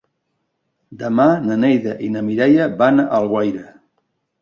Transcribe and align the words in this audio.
Demà 1.01 1.27
na 1.45 1.59
Neida 1.65 1.95
i 2.09 2.11
na 2.17 2.25
Mireia 2.33 2.69
van 2.83 3.07
a 3.07 3.09
Alguaire. 3.23 3.67